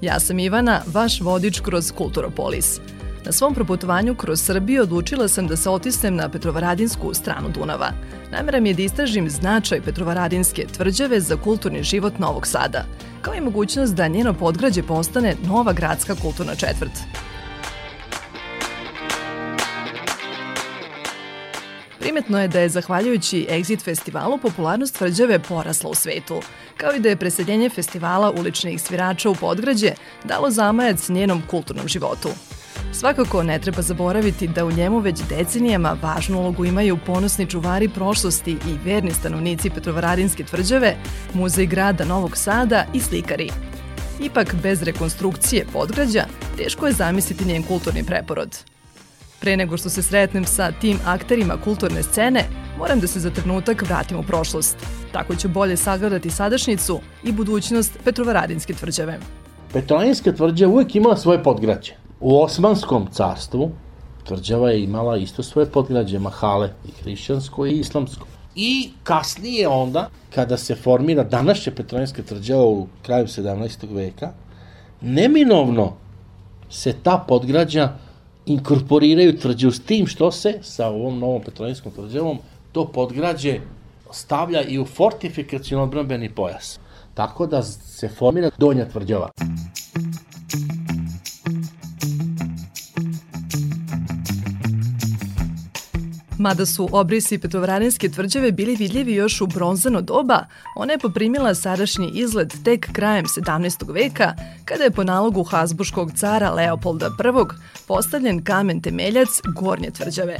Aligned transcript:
Ja 0.00 0.20
sam 0.20 0.38
Ivana, 0.38 0.82
vaš 0.86 1.20
vodič 1.20 1.60
kroz 1.60 1.92
Kulturopolis. 1.92 2.80
Na 3.26 3.32
svom 3.32 3.54
proputovanju 3.54 4.14
kroz 4.14 4.40
Srbiju 4.40 4.82
odlučila 4.82 5.28
sam 5.28 5.46
da 5.46 5.56
se 5.56 5.70
otisnem 5.70 6.16
na 6.16 6.28
Petrovaradinsku 6.28 7.14
stranu 7.14 7.48
Dunava. 7.48 7.90
Namera 8.30 8.60
mi 8.60 8.68
je 8.68 8.74
da 8.74 8.82
istražim 8.82 9.30
značaj 9.30 9.80
Petrovaradinske 9.80 10.66
tvrđave 10.66 11.20
za 11.20 11.36
kulturni 11.36 11.82
život 11.82 12.18
Novog 12.18 12.46
Sada, 12.46 12.84
kao 13.22 13.34
i 13.34 13.40
mogućnost 13.40 13.94
da 13.94 14.08
njeno 14.08 14.34
podgrađe 14.34 14.82
postane 14.82 15.34
nova 15.46 15.72
gradska 15.72 16.14
kulturna 16.14 16.54
četvrt. 16.54 16.92
Primetno 22.08 22.40
je 22.40 22.48
da 22.48 22.60
je 22.60 22.68
zahvaljujući 22.68 23.46
Exit 23.50 23.84
festivalu 23.84 24.38
popularnost 24.38 24.94
tvrđave 24.94 25.38
porasla 25.38 25.90
u 25.90 25.94
svetu, 25.94 26.40
kao 26.76 26.92
i 26.94 27.00
da 27.00 27.08
je 27.08 27.16
preseljenje 27.16 27.68
festivala 27.68 28.30
uličnih 28.30 28.82
svirača 28.82 29.30
u 29.30 29.34
Podgrađe 29.34 29.92
dalo 30.24 30.50
zamajac 30.50 31.08
njenom 31.08 31.42
kulturnom 31.50 31.88
životu. 31.88 32.28
Svakako 32.92 33.42
ne 33.42 33.58
treba 33.58 33.82
zaboraviti 33.82 34.48
da 34.48 34.64
u 34.64 34.70
njemu 34.70 34.98
već 34.98 35.18
decenijama 35.28 35.96
važnu 36.02 36.38
ulogu 36.38 36.64
imaju 36.64 36.98
ponosni 37.06 37.46
čuvari 37.46 37.88
prošlosti 37.88 38.50
i 38.50 38.78
verni 38.84 39.10
stanovnici 39.10 39.70
Petrovaradinske 39.70 40.44
tvrđave, 40.44 40.96
muzej 41.34 41.66
grada 41.66 42.04
Novog 42.04 42.36
Sada 42.36 42.84
i 42.94 43.00
slikari. 43.00 43.50
Ipak, 44.20 44.54
bez 44.62 44.82
rekonstrukcije 44.82 45.66
podgrađa, 45.72 46.24
teško 46.56 46.86
je 46.86 46.92
zamisliti 46.92 47.44
njen 47.44 47.62
kulturni 47.62 48.04
preporod. 48.04 48.77
Pre 49.40 49.56
nego 49.56 49.76
što 49.76 49.90
se 49.90 50.02
sretnem 50.02 50.44
sa 50.44 50.72
tim 50.80 50.98
akterima 51.06 51.56
kulturne 51.64 52.02
scene, 52.02 52.44
moram 52.78 53.00
da 53.00 53.06
se 53.06 53.20
za 53.20 53.30
trenutak 53.30 53.82
vratim 53.82 54.18
u 54.18 54.22
prošlost. 54.22 54.76
Tako 55.12 55.36
ću 55.36 55.48
bolje 55.48 55.76
sagledati 55.76 56.30
sadašnjicu 56.30 57.00
i 57.24 57.32
budućnost 57.32 57.98
Petrovaradinske 58.04 58.74
tvrđave. 58.74 59.18
Petrovaradinska 59.72 60.32
tvrđava 60.32 60.72
uvek 60.72 60.94
imala 60.94 61.16
svoje 61.16 61.42
podgrađe. 61.42 61.92
U 62.20 62.42
Osmanskom 62.42 63.06
carstvu 63.12 63.70
tvrđava 64.24 64.70
je 64.70 64.84
imala 64.84 65.16
isto 65.16 65.42
svoje 65.42 65.70
podgrađe, 65.70 66.18
mahale, 66.18 66.70
i 66.88 67.02
hrišćansko 67.02 67.66
i 67.66 67.78
islamsko. 67.78 68.26
I 68.54 68.90
kasnije 69.02 69.68
onda, 69.68 70.08
kada 70.34 70.56
se 70.56 70.74
formira 70.74 71.24
današnja 71.24 71.72
Petrovaradinska 71.76 72.22
tvrđava 72.22 72.64
u 72.64 72.86
kraju 73.02 73.26
17. 73.26 73.94
veka, 73.94 74.32
neminovno 75.00 75.92
se 76.70 76.92
ta 77.02 77.24
podgrađa 77.28 77.92
inkorporiraju 78.48 79.38
tvrđavu 79.38 79.72
s 79.72 79.80
tim 79.80 80.06
što 80.06 80.32
se 80.32 80.58
sa 80.62 80.88
ovom 80.88 81.18
novom 81.18 81.42
petrolinskom 81.42 81.92
tvrđavom 81.92 82.38
to 82.72 82.84
podgrađe 82.92 83.60
stavlja 84.10 84.62
i 84.62 84.78
u 84.78 84.84
fortifikacijon 84.84 85.82
odbranbeni 85.82 86.28
pojas. 86.28 86.78
Tako 87.14 87.46
da 87.46 87.62
se 87.62 88.08
formira 88.08 88.50
donja 88.58 88.88
tvrđava. 88.88 89.30
Mada 96.38 96.66
su 96.66 96.88
obrisi 96.92 97.38
Petrovaradinske 97.38 98.08
tvrđave 98.08 98.52
bili 98.52 98.76
vidljivi 98.76 99.14
još 99.14 99.40
u 99.40 99.46
bronzano 99.46 100.00
doba, 100.00 100.44
ona 100.76 100.92
je 100.92 100.98
poprimila 100.98 101.54
sadašnji 101.54 102.10
izgled 102.14 102.52
tek 102.64 102.92
krajem 102.92 103.24
17. 103.24 103.92
veka, 103.92 104.34
kada 104.64 104.84
je 104.84 104.90
po 104.90 105.04
nalogu 105.04 105.42
Hazbuškog 105.42 106.12
cara 106.16 106.50
Leopolda 106.50 107.06
I 107.06 107.54
postavljen 107.86 108.44
kamen 108.44 108.80
temeljac 108.80 109.28
Gornje 109.54 109.90
tvrđave. 109.90 110.38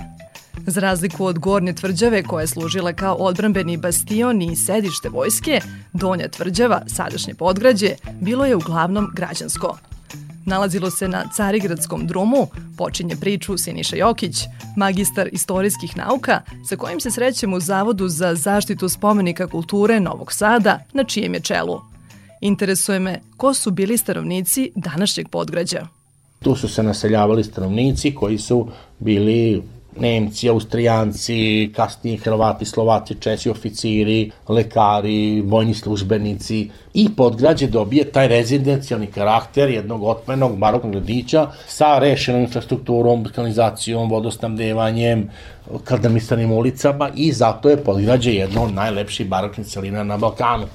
Za 0.67 0.81
razliku 0.81 1.25
od 1.25 1.39
Gornje 1.39 1.73
tvrđave 1.73 2.23
koja 2.23 2.41
je 2.41 2.47
služila 2.47 2.93
kao 2.93 3.15
odbrambeni 3.15 3.77
bastion 3.77 4.43
i 4.43 4.57
sedište 4.57 5.09
vojske, 5.09 5.61
Donja 5.93 6.29
tvrđava, 6.29 6.83
sadašnje 6.87 7.35
podgrađe, 7.35 7.95
bilo 8.21 8.47
je 8.47 8.57
uglavnom 8.57 9.11
građansko. 9.15 9.79
Nalazilo 10.49 10.91
se 10.91 11.09
na 11.09 11.25
Carigradskom 11.37 12.07
drumu, 12.07 12.47
počinje 12.77 13.17
priču 13.17 13.59
Siniša 13.59 13.97
Jokić, 13.97 14.37
magistar 14.77 15.29
istorijskih 15.33 15.97
nauka, 15.97 16.41
sa 16.69 16.77
kojim 16.77 17.01
se 17.01 17.11
srećemo 17.11 17.57
u 17.57 17.61
Zavodu 17.61 18.09
za 18.09 18.35
zaštitu 18.35 18.89
spomenika 18.89 19.47
kulture 19.47 20.01
Novog 20.01 20.33
Sada, 20.33 20.79
na 20.93 21.05
čijem 21.05 21.35
je 21.35 21.41
čelu. 21.41 21.81
Interesuje 22.41 22.99
me 22.99 23.21
ko 23.37 23.55
su 23.55 23.71
bili 23.71 23.99
stanovnici 23.99 24.73
današnjeg 24.75 25.29
podgrađa. 25.29 25.87
Tu 26.43 26.55
su 26.57 26.69
se 26.69 26.83
naseljavali 26.83 27.45
stanovnici 27.45 28.15
koji 28.15 28.39
su 28.39 28.69
bili 28.99 29.63
Nemci, 30.01 30.49
Austrijanci, 30.49 31.73
kasnije 31.77 32.19
Hrvati, 32.19 32.65
Slovaci, 32.65 33.15
Česi, 33.21 33.51
oficiri, 33.51 34.31
lekari, 34.49 35.41
vojni 35.41 35.75
službenici 35.75 36.71
i 36.95 37.09
podgrađe 37.17 37.67
dobije 37.67 38.05
taj 38.13 38.29
rezidencijalni 38.29 39.07
karakter 39.07 39.71
jednog 39.71 40.03
otmenog 40.03 40.59
baroknog 40.59 40.93
gradića 40.93 41.51
sa 41.67 41.99
rešenom 41.99 42.41
infrastrukturom, 42.41 43.25
kanalizacijom, 43.35 44.11
vodosnabdevanjem, 44.11 45.31
kardamistanim 45.85 46.53
ulicama 46.53 47.11
i 47.15 47.33
zato 47.33 47.71
je 47.71 47.85
podgrađe 47.85 48.33
jedno 48.33 48.65
od 48.65 48.75
najlepših 48.75 49.29
baroknih 49.29 49.67
celina 49.67 50.05
na 50.05 50.17
Balkanu. 50.17 50.67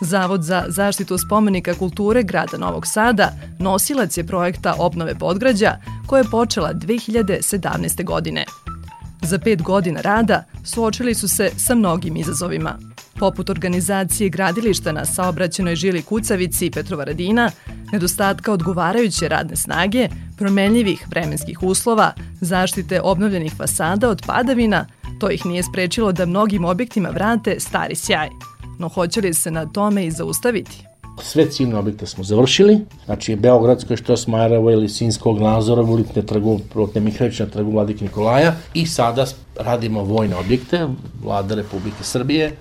Zavod 0.00 0.42
za 0.42 0.64
zaštitu 0.68 1.18
spomenika 1.18 1.74
kulture 1.74 2.22
grada 2.22 2.58
Novog 2.58 2.86
Sada 2.86 3.32
nosilac 3.58 4.16
je 4.16 4.26
projekta 4.26 4.74
obnove 4.78 5.14
podgrađa 5.14 5.76
koja 6.06 6.20
je 6.20 6.30
počela 6.30 6.74
2017. 6.74 8.04
godine. 8.04 8.44
Za 9.22 9.38
pet 9.38 9.62
godina 9.62 10.00
rada 10.00 10.44
suočili 10.64 11.14
su 11.14 11.28
se 11.28 11.50
sa 11.56 11.74
mnogim 11.74 12.16
izazovima, 12.16 12.78
poput 13.18 13.50
organizacije 13.50 14.28
gradilišta 14.28 14.92
na 14.92 15.04
saobraćenoj 15.04 15.76
žili 15.76 16.02
Kucavici 16.02 16.66
i 16.66 16.70
Petrovaradina, 16.70 17.50
nedostatka 17.92 18.52
odgovarajuće 18.52 19.28
radne 19.28 19.56
snage, 19.56 20.08
promenljivih 20.36 21.06
vremenskih 21.10 21.62
uslova, 21.62 22.12
zaštite 22.40 23.00
obnovljenih 23.00 23.52
fasada 23.56 24.08
od 24.08 24.22
padavina, 24.26 24.86
to 25.20 25.30
ih 25.30 25.46
nije 25.46 25.62
sprečilo 25.62 26.12
da 26.12 26.26
mnogim 26.26 26.64
objektima 26.64 27.08
vrate 27.08 27.60
stari 27.60 27.94
sjaj– 27.94 28.28
no 28.78 28.88
hoće 28.88 29.20
li 29.20 29.34
se 29.34 29.50
na 29.50 29.66
tome 29.66 30.06
i 30.06 30.10
zaustaviti? 30.10 30.86
Sve 31.22 31.50
ciljne 31.50 31.76
objekte 31.76 32.06
smo 32.06 32.24
završili, 32.24 32.78
znači 33.04 33.36
Beogradsko, 33.36 33.96
što 33.96 34.16
Smajerovo 34.16 34.70
ili 34.70 34.88
Sinskog 34.88 35.40
Nazora, 35.40 35.82
Vulitne 35.82 36.22
trgu, 36.22 36.60
Protne 36.72 37.00
Mihajlića, 37.00 37.46
trgu 37.46 37.70
Vladik 37.70 38.00
Nikolaja. 38.00 38.54
I 38.74 38.86
sada 38.86 39.26
radimo 39.56 40.02
vojne 40.02 40.36
objekte, 40.36 40.86
vlada 41.22 41.54
Republike 41.54 42.02
Srbije, 42.02 42.56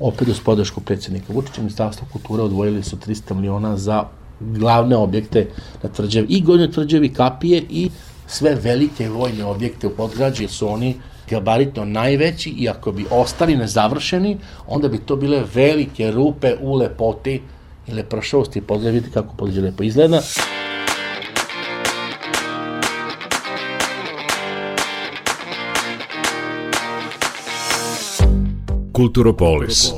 opet 0.00 0.28
uz 0.28 0.40
podršku 0.40 0.80
predsjednika 0.80 1.32
Vučića, 1.32 1.60
Ministarstvo 1.60 2.06
kulture 2.12 2.42
odvojili 2.42 2.82
su 2.82 2.96
300 2.96 3.34
miliona 3.34 3.76
za 3.76 4.04
glavne 4.40 4.96
objekte 4.96 5.48
na 5.82 5.88
tvrđavi, 5.88 6.26
i 6.28 6.42
gornje 6.42 6.70
tvrđavi, 6.70 7.12
kapije 7.12 7.64
i 7.70 7.90
sve 8.26 8.54
velike 8.54 9.08
vojne 9.08 9.44
objekte 9.44 9.86
u 9.86 9.90
podgrađe 9.90 10.48
su 10.48 10.68
oni 10.68 10.94
gabaritno 11.30 11.84
najveći 11.84 12.50
i 12.50 12.68
ako 12.68 12.92
bi 12.92 13.06
ostali 13.10 13.56
nezavršeni, 13.56 14.38
onda 14.66 14.88
bi 14.88 14.98
to 14.98 15.16
bile 15.16 15.42
velike 15.54 16.10
rupe 16.10 16.54
u 16.60 16.74
lepoti 16.74 17.40
i 17.86 17.92
leprošosti. 17.92 18.60
Pogledajte 18.60 19.10
kako 19.10 19.34
podleđe 19.36 19.60
lepo 19.60 19.82
izgleda. 19.82 20.20
Kulturopolis. 28.92 29.92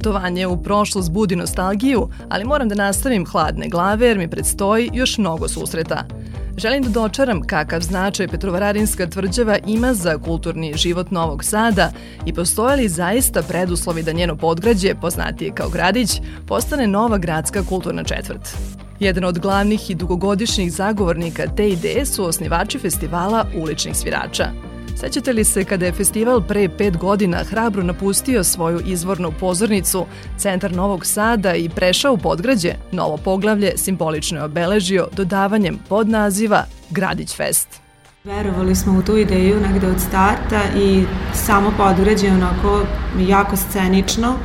Putovanje 0.00 0.46
u 0.46 0.62
prošlost 0.62 1.12
budi 1.12 1.36
nostalgiju, 1.36 2.08
ali 2.28 2.44
moram 2.44 2.68
da 2.68 2.74
nastavim 2.74 3.26
hladne 3.26 3.68
glave 3.68 4.06
jer 4.06 4.18
mi 4.18 4.30
predstoji 4.30 4.90
još 4.92 5.18
mnogo 5.18 5.48
susreta. 5.48 6.04
Želim 6.56 6.82
da 6.82 6.88
dočaram 6.88 7.42
kakav 7.42 7.80
značaj 7.80 8.28
Petrovaradinska 8.28 9.06
tvrđava 9.06 9.58
ima 9.66 9.94
za 9.94 10.18
kulturni 10.18 10.74
život 10.76 11.10
Novog 11.10 11.44
Sada 11.44 11.92
i 12.26 12.32
postoje 12.32 12.76
li 12.76 12.88
zaista 12.88 13.42
preduslovi 13.42 14.02
da 14.02 14.12
njeno 14.12 14.36
podgrađe, 14.36 14.94
poznatije 14.94 15.52
kao 15.54 15.68
gradić, 15.68 16.20
postane 16.46 16.86
nova 16.86 17.18
gradska 17.18 17.62
kulturna 17.68 18.04
četvrt. 18.04 18.56
Jedan 19.00 19.24
od 19.24 19.38
glavnih 19.38 19.90
i 19.90 19.94
dugogodišnjih 19.94 20.72
zagovornika 20.72 21.42
te 21.56 21.68
ideje 21.68 22.06
su 22.06 22.24
osnivači 22.24 22.78
festivala 22.78 23.46
uličnih 23.56 23.96
svirača. 23.96 24.69
Sećate 25.00 25.32
li 25.32 25.44
se 25.44 25.64
kada 25.64 25.86
je 25.86 25.92
festival 25.92 26.40
pre 26.40 26.68
pet 26.68 26.96
godina 26.96 27.44
hrabro 27.44 27.82
napustio 27.82 28.44
svoju 28.44 28.80
izvornu 28.84 29.32
pozornicu, 29.40 30.06
centar 30.36 30.72
Novog 30.72 31.06
Sada 31.06 31.54
i 31.54 31.68
prešao 31.68 32.12
u 32.12 32.18
podgrađe, 32.18 32.74
novo 32.92 33.16
poglavlje 33.16 33.72
simbolično 33.76 34.38
je 34.38 34.44
obeležio 34.44 35.08
dodavanjem 35.16 35.78
podnaziva 35.88 36.64
Gradić 36.90 37.36
Fest. 37.36 37.80
Verovali 38.24 38.74
smo 38.74 38.98
u 38.98 39.02
tu 39.02 39.16
ideju 39.16 39.60
negde 39.60 39.86
od 39.86 40.00
starta 40.00 40.60
i 40.76 41.04
samo 41.34 41.72
podgrađe 41.76 42.28
onako 42.28 42.82
jako 43.28 43.56
scenično, 43.56 44.36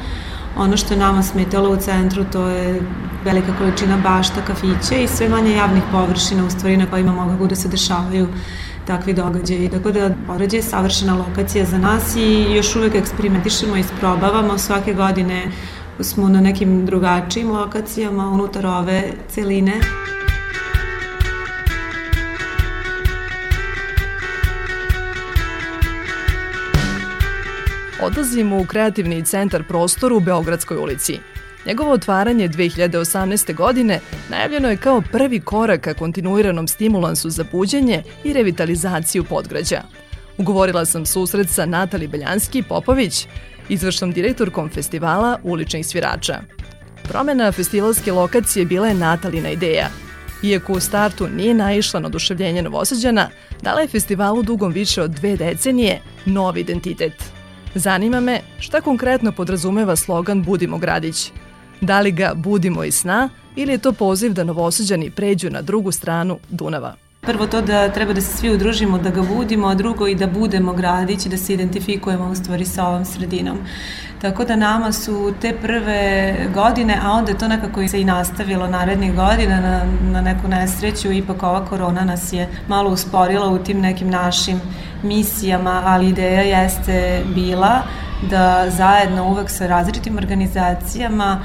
Ono 0.57 0.77
što 0.77 0.93
je 0.93 0.99
nama 0.99 1.23
smetalo 1.23 1.69
u 1.69 1.77
centru 1.77 2.25
to 2.31 2.47
je 2.47 2.81
velika 3.23 3.57
količina 3.57 3.97
bašta, 3.97 4.41
kafića 4.47 4.95
i 4.95 5.07
sve 5.07 5.29
manje 5.29 5.51
javnih 5.51 5.83
površina 5.91 6.45
u 6.45 6.49
stvari 6.49 6.77
na 6.77 6.85
kojima 6.85 7.11
mogu 7.11 7.47
da 7.47 7.55
se 7.55 7.67
dešavaju 7.67 8.27
takvi 8.87 9.13
događaji. 9.13 9.69
Tako 9.69 9.91
da 9.91 10.09
Poređe 10.27 10.57
je 10.57 10.63
savršena 10.63 11.15
lokacija 11.15 11.65
za 11.65 11.77
nas 11.77 12.15
i 12.15 12.55
još 12.55 12.75
uvek 12.75 12.95
eksperimentišemo 12.95 13.75
i 13.75 13.79
isprobavamo. 13.79 14.57
Svake 14.57 14.93
godine 14.93 15.51
smo 15.99 16.29
na 16.29 16.41
nekim 16.41 16.85
drugačijim 16.85 17.51
lokacijama 17.51 18.29
unutar 18.29 18.65
ove 18.65 19.03
celine. 19.29 19.73
odlazimo 28.05 28.59
u 28.59 28.65
kreativni 28.65 29.25
centar 29.25 29.63
prostor 29.63 30.13
u 30.13 30.19
Beogradskoj 30.19 30.77
ulici. 30.77 31.19
Njegovo 31.65 31.91
otvaranje 31.91 32.49
2018. 32.49 33.55
godine 33.55 33.99
najavljeno 34.29 34.69
je 34.69 34.77
kao 34.77 35.01
prvi 35.11 35.39
korak 35.39 35.81
ka 35.81 35.93
kontinuiranom 35.93 36.67
stimulansu 36.67 37.29
za 37.29 37.45
buđenje 37.51 38.03
i 38.23 38.33
revitalizaciju 38.33 39.23
podgrađa. 39.23 39.81
Ugovorila 40.37 40.85
sam 40.85 41.05
susret 41.05 41.49
sa 41.49 41.65
Natali 41.65 42.07
Beljanski 42.07 42.63
Popović, 42.63 43.27
izvršnom 43.69 44.11
direktorkom 44.11 44.69
festivala 44.69 45.39
uličnih 45.43 45.87
svirača. 45.87 46.39
Promena 47.03 47.51
festivalske 47.51 48.11
lokacije 48.11 48.65
bila 48.65 48.87
je 48.87 48.93
Natalina 48.93 49.49
ideja. 49.49 49.89
Iako 50.43 50.73
u 50.73 50.79
startu 50.79 51.27
nije 51.27 51.53
naišla 51.53 51.99
na 51.99 52.07
oduševljenje 52.07 52.61
Novosađana, 52.61 53.29
dala 53.61 53.81
je 53.81 53.87
festivalu 53.87 54.43
dugom 54.43 54.71
više 54.71 55.01
od 55.01 55.11
dve 55.11 55.37
decenije 55.37 56.01
novi 56.25 56.61
identitet– 56.61 57.13
Zanima 57.75 58.19
me 58.19 58.39
šta 58.59 58.81
konkretno 58.81 59.31
podrazumeva 59.31 59.95
slogan 59.95 60.43
Budimo 60.43 60.77
gradić. 60.77 61.31
Da 61.81 62.01
li 62.01 62.11
ga 62.11 62.33
budimo 62.35 62.83
iz 62.83 62.95
sna 62.95 63.29
ili 63.55 63.71
je 63.71 63.77
to 63.77 63.91
poziv 63.91 64.33
da 64.33 64.43
novosuđani 64.43 65.09
pređu 65.09 65.49
na 65.49 65.61
drugu 65.61 65.91
stranu 65.91 66.39
Dunava? 66.49 66.95
Prvo 67.21 67.47
to 67.47 67.61
da 67.61 67.89
treba 67.89 68.13
da 68.13 68.21
se 68.21 68.37
svi 68.37 68.49
udružimo, 68.49 68.97
da 68.97 69.09
ga 69.09 69.21
budimo, 69.21 69.67
a 69.67 69.75
drugo 69.75 70.07
i 70.07 70.15
da 70.15 70.27
budemo 70.27 70.73
gradić, 70.73 71.25
da 71.25 71.37
se 71.37 71.53
identifikujemo 71.53 72.29
u 72.29 72.35
stvari 72.35 72.65
sa 72.65 72.87
ovom 72.87 73.05
sredinom. 73.05 73.57
Tako 74.21 74.45
da 74.45 74.55
nama 74.55 74.91
su 74.91 75.33
te 75.41 75.53
prve 75.61 76.35
godine, 76.53 76.99
a 77.03 77.11
onda 77.11 77.33
to 77.33 77.47
nekako 77.47 77.87
se 77.87 78.01
i 78.01 78.05
nastavilo 78.05 78.67
narednih 78.67 79.15
godina 79.15 79.59
na, 79.61 79.85
na 80.11 80.21
neku 80.21 80.47
nesreću, 80.47 81.11
ipak 81.11 81.43
ova 81.43 81.65
korona 81.65 82.05
nas 82.05 82.33
je 82.33 82.49
malo 82.67 82.91
usporila 82.91 83.47
u 83.49 83.57
tim 83.57 83.81
nekim 83.81 84.09
našim 84.09 84.61
misijama, 85.03 85.81
ali 85.85 86.09
ideja 86.09 86.41
jeste 86.41 87.23
bila 87.35 87.81
da 88.29 88.69
zajedno 88.69 89.27
uvek 89.27 89.49
sa 89.49 89.67
različitim 89.67 90.17
organizacijama 90.17 91.41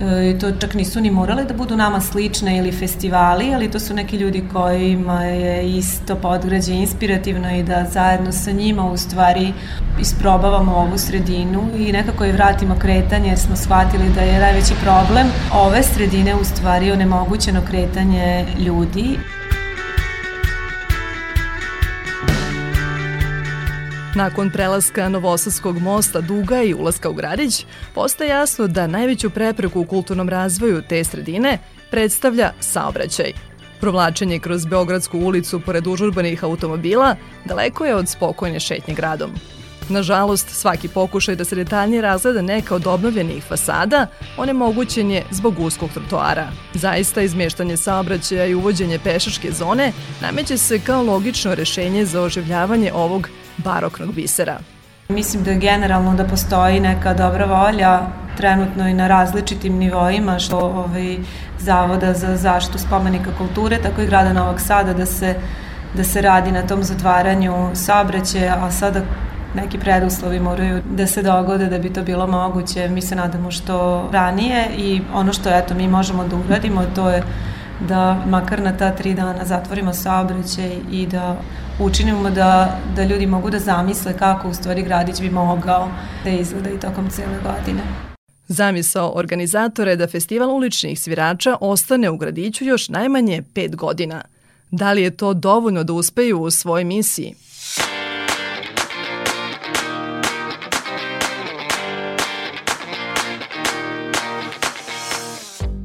E, 0.00 0.38
to 0.38 0.52
čak 0.60 0.74
nisu 0.74 1.00
ni 1.00 1.10
morale 1.10 1.44
da 1.44 1.54
budu 1.54 1.76
nama 1.76 2.00
slične 2.00 2.58
ili 2.58 2.72
festivali, 2.72 3.54
ali 3.54 3.70
to 3.70 3.80
su 3.80 3.94
neki 3.94 4.16
ljudi 4.16 4.44
kojima 4.52 5.24
je 5.24 5.76
isto 5.76 6.16
podgrađe 6.16 6.72
inspirativno 6.72 7.56
i 7.56 7.62
da 7.62 7.84
zajedno 7.92 8.32
sa 8.32 8.50
njima 8.50 8.90
u 8.90 8.96
stvari 8.96 9.52
isprobavamo 10.00 10.76
ovu 10.76 10.98
sredinu 10.98 11.62
i 11.78 11.92
nekako 11.92 12.24
je 12.24 12.32
vratimo 12.32 12.76
kretanje 12.78 13.28
jer 13.28 13.38
smo 13.38 13.56
shvatili 13.56 14.08
da 14.14 14.20
je 14.20 14.40
najveći 14.40 14.74
problem 14.82 15.26
ove 15.54 15.82
sredine 15.82 16.34
u 16.34 16.44
stvari 16.44 16.92
onemogućeno 16.92 17.60
kretanje 17.70 18.46
ljudi. 18.58 19.18
Nakon 24.14 24.50
prelaska 24.50 25.08
Novosadskog 25.08 25.78
mosta 25.78 26.20
Duga 26.20 26.62
i 26.62 26.74
ulaska 26.74 27.10
u 27.10 27.12
Gradić, 27.12 27.66
postaje 27.94 28.30
jasno 28.30 28.66
da 28.66 28.86
najveću 28.86 29.30
prepreku 29.30 29.80
u 29.80 29.84
kulturnom 29.84 30.28
razvoju 30.28 30.82
te 30.82 31.04
sredine 31.04 31.58
predstavlja 31.90 32.52
saobraćaj. 32.60 33.32
Provlačenje 33.80 34.38
kroz 34.38 34.66
Beogradsku 34.66 35.18
ulicu 35.18 35.60
pored 35.60 35.86
užurbanih 35.86 36.44
automobila 36.44 37.16
daleko 37.44 37.84
je 37.84 37.94
od 37.94 38.08
spokojne 38.08 38.60
šetnje 38.60 38.94
gradom. 38.94 39.30
Nažalost, 39.88 40.48
svaki 40.48 40.88
pokušaj 40.88 41.36
da 41.36 41.44
se 41.44 41.56
detaljnije 41.56 42.02
razgleda 42.02 42.42
neka 42.42 42.74
od 42.74 42.86
obnovljenih 42.86 43.44
fasada 43.44 44.06
onemogućen 44.36 45.10
je 45.10 45.24
zbog 45.30 45.58
uskog 45.58 45.90
trotoara. 45.94 46.48
Zaista, 46.74 47.22
izmeštanje 47.22 47.76
saobraćaja 47.76 48.46
i 48.46 48.54
uvođenje 48.54 48.98
pešačke 48.98 49.52
zone 49.52 49.92
nameće 50.22 50.58
se 50.58 50.78
kao 50.78 51.02
logično 51.02 51.54
rešenje 51.54 52.04
za 52.04 52.22
oživljavanje 52.22 52.92
ovog 52.92 53.28
baroknog 53.64 54.14
bisera. 54.14 54.58
Mislim 55.08 55.44
da 55.44 55.52
generalno 55.52 56.14
da 56.14 56.24
postoji 56.24 56.80
neka 56.80 57.14
dobra 57.14 57.44
volja 57.44 58.00
trenutno 58.36 58.88
i 58.88 58.94
na 58.94 59.08
različitim 59.08 59.78
nivoima 59.78 60.38
što 60.38 60.58
ovaj 60.58 61.16
Zavoda 61.58 62.14
za 62.14 62.36
zaštitu 62.36 62.78
spomenika 62.78 63.30
kulture, 63.38 63.78
tako 63.82 64.02
i 64.02 64.06
grada 64.06 64.32
Novog 64.32 64.60
Sada 64.60 64.92
da 64.92 65.06
se 65.06 65.34
da 65.94 66.04
se 66.04 66.20
radi 66.20 66.52
na 66.52 66.62
tom 66.66 66.82
zatvaranju 66.82 67.70
saobraćaja, 67.74 68.56
a 68.60 68.70
sada 68.70 69.00
neki 69.54 69.78
preduslovi 69.78 70.40
moraju 70.40 70.82
da 70.90 71.06
se 71.06 71.22
dogode 71.22 71.66
da 71.66 71.78
bi 71.78 71.92
to 71.92 72.02
bilo 72.02 72.26
moguće. 72.26 72.88
Mi 72.88 73.02
se 73.02 73.16
nadamo 73.16 73.50
što 73.50 74.08
ranije 74.12 74.68
i 74.76 75.02
ono 75.14 75.32
što 75.32 75.50
eto 75.50 75.74
mi 75.74 75.88
možemo 75.88 76.24
da 76.24 76.36
uradimo 76.36 76.84
to 76.94 77.10
je 77.10 77.22
da 77.88 78.24
makar 78.26 78.62
na 78.62 78.76
ta 78.76 78.90
tri 78.96 79.14
dana 79.14 79.44
zatvorimo 79.44 79.94
saobraćaj 79.94 80.76
i 80.92 81.06
da 81.06 81.36
učinimo 81.80 82.30
da, 82.30 82.78
da 82.96 83.04
ljudi 83.04 83.26
mogu 83.26 83.50
da 83.50 83.58
zamisle 83.58 84.18
kako 84.18 84.48
u 84.48 84.54
stvari 84.54 84.82
gradić 84.82 85.20
bi 85.20 85.30
mogao 85.30 85.88
da 86.24 86.30
izgleda 86.30 86.70
i 86.70 86.80
tokom 86.80 87.10
cele 87.10 87.38
godine. 87.42 87.82
Zamisao 88.48 89.12
organizatora 89.14 89.90
je 89.90 89.96
da 89.96 90.06
festival 90.06 90.50
uličnih 90.50 91.00
svirača 91.00 91.56
ostane 91.60 92.10
u 92.10 92.16
gradiću 92.16 92.64
još 92.64 92.88
najmanje 92.88 93.42
pet 93.54 93.76
godina. 93.76 94.22
Da 94.70 94.92
li 94.92 95.02
je 95.02 95.16
to 95.16 95.34
dovoljno 95.34 95.84
da 95.84 95.92
uspeju 95.92 96.40
u 96.40 96.50
svojoj 96.50 96.84
misiji? 96.84 97.34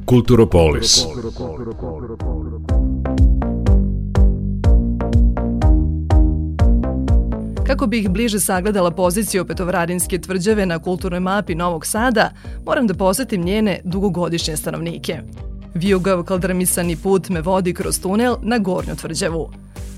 Kulturopolis. 0.06 1.06
Kako 7.66 7.86
bih 7.86 8.08
bliže 8.08 8.40
sagledala 8.40 8.90
poziciju 8.90 9.44
Petovradinske 9.44 10.18
tvrđave 10.18 10.66
na 10.66 10.78
kulturnoj 10.78 11.20
mapi 11.20 11.54
Novog 11.54 11.86
Sada, 11.86 12.30
moram 12.66 12.86
da 12.86 12.94
posetim 12.94 13.42
njene 13.42 13.80
dugogodišnje 13.84 14.56
stanovnike. 14.56 15.18
Vijugav 15.74 16.22
kaldramisani 16.22 16.96
put 16.96 17.28
me 17.28 17.40
vodi 17.40 17.74
kroz 17.74 18.00
tunel 18.00 18.36
na 18.42 18.58
Gornju 18.58 18.96
tvrđavu. 18.96 19.50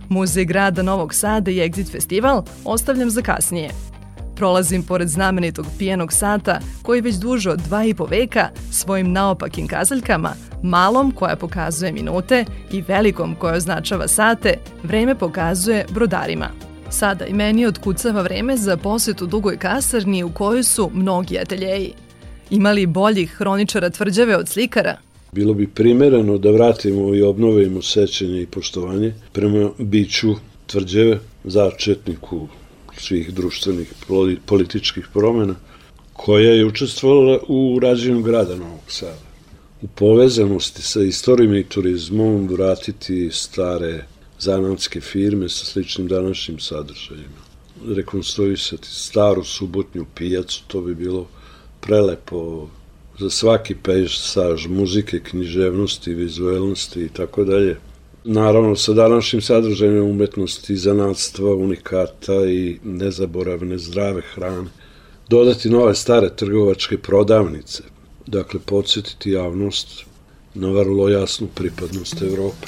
Muzej 0.09 0.45
grada 0.45 0.83
Novog 0.83 1.15
Sada 1.15 1.51
i 1.51 1.55
Exit 1.55 1.93
Festival 1.93 2.43
ostavljam 2.65 3.11
za 3.11 3.23
kasnije– 3.23 3.71
Prolazim 4.39 4.83
pored 4.83 5.09
znamenitog 5.09 5.67
pijenog 5.79 6.13
sata 6.13 6.61
koji 6.83 7.01
već 7.01 7.15
duže 7.15 7.51
od 7.51 7.59
dva 7.59 7.85
i 7.85 7.95
po 7.95 8.05
veka 8.05 8.49
svojim 8.73 9.13
naopakim 9.13 9.67
kazaljkama, 9.67 10.33
malom 10.63 11.11
koja 11.13 11.37
pokazuje 11.37 11.93
minute 11.93 12.45
i 12.73 12.83
velikom 12.83 13.35
koja 13.35 13.55
označava 13.55 14.09
sate, 14.09 14.55
vreme 14.83 15.15
pokazuje 15.15 15.87
brodarima. 15.91 16.49
Sada 16.91 17.27
i 17.27 17.33
meni 17.33 17.67
odkucava 17.67 18.23
vreme 18.23 18.57
za 18.57 18.77
posetu 18.77 19.27
dugoj 19.27 19.57
kasarni 19.57 20.25
u 20.25 20.31
kojoj 20.31 20.63
su 20.63 20.91
mnogi 20.95 21.39
ateljeji. 21.39 21.93
Ima 22.51 22.73
li 22.73 22.87
boljih 22.87 23.31
hroničara 23.31 23.91
tvrđave 23.91 24.37
od 24.37 24.49
slikara? 24.49 24.97
Bilo 25.33 25.55
bi 25.55 25.67
primereno 25.67 26.39
da 26.39 26.51
vratimo 26.51 27.15
i 27.15 27.23
obnovimo 27.23 27.83
sećanje 27.83 28.43
i 28.43 28.47
poštovanje 28.47 29.15
prema 29.33 29.71
biću 29.79 30.35
tvrđave, 30.67 31.19
začetniku 31.45 32.49
svih 33.01 33.35
društvenih 33.35 33.93
političkih 34.47 35.09
promena, 35.13 35.55
koja 36.13 36.51
je 36.51 36.67
učestvovala 36.67 37.39
u 37.49 37.79
rađenju 37.83 38.23
grada 38.23 38.57
Novog 38.57 38.81
Sada. 38.89 39.29
U 39.83 39.87
povezanosti 39.87 40.83
sa 40.83 41.03
istorijom 41.03 41.55
i 41.55 41.65
turizmom 41.65 42.49
vratiti 42.49 43.31
stare 43.33 44.05
zanatske 44.39 45.01
firme 45.01 45.49
sa 45.49 45.65
sličnim 45.65 46.09
današnjim 46.09 46.59
sadržajima. 46.59 47.43
Rekonstruisati 47.87 48.89
staru 48.89 49.45
subotnju 49.45 50.07
pijacu, 50.15 50.63
to 50.67 50.81
bi 50.81 50.95
bilo 50.95 51.29
prelepo 51.81 52.69
za 53.19 53.31
svaki 53.31 53.75
pejsaž 53.75 54.67
muzike, 54.67 55.21
književnosti, 55.21 56.15
vizuelnosti 56.15 57.01
i 57.01 57.09
tako 57.09 57.45
dalje. 57.45 57.77
Naravno, 58.31 58.77
sa 58.77 58.93
današnjim 58.93 59.43
sadržajem 59.43 60.11
umetnosti, 60.11 60.77
zanatstva, 60.77 61.55
unikata 61.55 62.45
i 62.51 62.79
nezaboravne 62.85 63.79
zdrave 63.79 64.23
hrane, 64.35 64.69
dodati 65.29 65.71
nove 65.71 65.95
stare 65.95 66.37
trgovačke 66.37 66.99
prodavnice, 66.99 67.83
dakle, 68.27 68.61
podsjetiti 68.61 69.31
javnost 69.31 70.05
na 70.55 70.69
vrlo 70.69 71.09
jasnu 71.09 71.49
pripadnost 71.55 72.23
Evrope. 72.23 72.67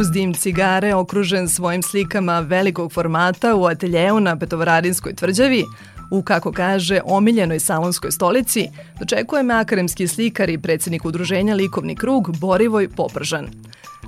Uz 0.00 0.10
dim 0.10 0.34
cigare, 0.34 0.94
okružen 0.94 1.48
svojim 1.48 1.82
slikama 1.82 2.40
velikog 2.40 2.92
formata 2.92 3.54
u 3.54 3.64
ateljeu 3.64 4.20
na 4.20 4.38
Petovaradinskoj 4.38 5.14
tvrđavi, 5.14 5.64
u, 6.10 6.22
kako 6.22 6.52
kaže, 6.52 7.00
omiljenoj 7.04 7.60
salonskoj 7.60 8.10
stolici, 8.10 8.68
dočekuje 8.98 9.42
me 9.42 9.54
akademski 9.54 10.08
slikar 10.08 10.50
i 10.50 10.58
predsednik 10.58 11.04
udruženja 11.04 11.54
Likovni 11.54 11.96
krug 11.96 12.38
Borivoj 12.38 12.88
Popržan. 12.88 13.46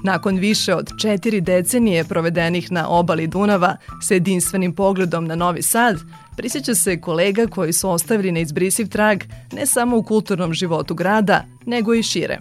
Nakon 0.05 0.37
više 0.37 0.75
od 0.75 0.91
četiri 1.01 1.41
decenije 1.41 2.05
provedenih 2.05 2.73
na 2.73 2.89
obali 2.89 3.27
Dunava 3.27 3.77
sa 4.03 4.15
jedinstvenim 4.15 4.75
pogledom 4.75 5.25
na 5.25 5.35
Novi 5.35 5.63
Sad, 5.63 5.97
prisjeća 6.37 6.75
se 6.75 7.01
kolega 7.01 7.47
koji 7.47 7.73
su 7.73 7.91
ostavili 7.91 8.33
neizbrisiv 8.33 8.89
trag 8.89 9.23
ne 9.53 9.67
samo 9.67 9.97
u 9.97 10.03
kulturnom 10.03 10.55
životu 10.55 10.95
grada, 10.95 11.45
nego 11.67 11.95
i 11.95 12.03
šire. 12.03 12.41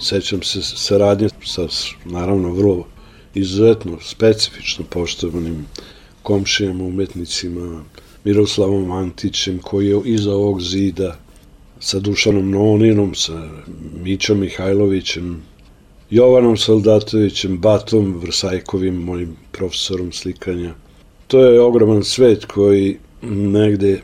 Sećam 0.00 0.42
se 0.42 0.62
saradnje 0.62 1.28
sa, 1.44 1.66
naravno, 2.04 2.52
vrlo 2.52 2.86
izuzetno, 3.34 3.98
specifično 4.02 4.84
poštovanim 4.90 5.66
komšijama, 6.22 6.84
umetnicima, 6.84 7.84
Miroslavom 8.24 8.90
Antićem, 8.90 9.58
koji 9.58 9.88
je 9.88 10.00
iza 10.04 10.32
ovog 10.32 10.62
zida, 10.62 11.18
sa 11.80 11.98
Dušanom 11.98 12.50
Noninom, 12.50 13.14
sa 13.14 13.48
Mićom 14.02 14.40
Mihajlovićem, 14.40 15.42
Jovanom 16.10 16.56
Soldatovićem, 16.56 17.58
Batom 17.58 18.18
Vrsajkovim, 18.22 18.94
mojim 18.94 19.36
profesorom 19.52 20.12
slikanja. 20.12 20.74
To 21.26 21.44
je 21.44 21.60
ogroman 21.60 22.04
svet 22.04 22.44
koji 22.44 22.98
negde 23.22 24.00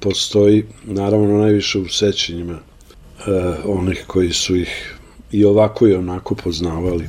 postoji, 0.00 0.64
naravno 0.84 1.38
najviše 1.38 1.78
u 1.78 1.88
sećanjima 1.88 2.58
eh, 2.58 3.54
onih 3.64 4.04
koji 4.06 4.32
su 4.32 4.56
ih 4.56 4.95
i 5.32 5.44
ovako 5.44 5.86
i 5.86 5.94
onako 5.94 6.34
poznavali. 6.34 7.08